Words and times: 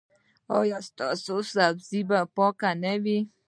ایا 0.59 0.77
ستاسو 0.87 1.35
سبزي 1.53 2.01
به 2.09 2.19
پاکه 2.35 2.69
نه 2.83 2.93
وي؟ 3.03 3.19